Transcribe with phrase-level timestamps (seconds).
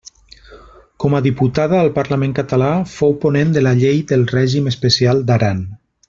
[1.03, 5.61] Com a diputada al Parlament català fou ponent de la llei del règim especial d'Aran.